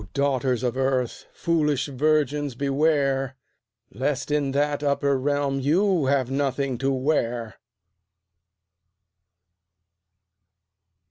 [0.15, 1.27] daughters of Earth!
[1.31, 3.35] foolish virgins, beware!
[3.91, 7.57] Lest in that upper realm you have nothing to wear!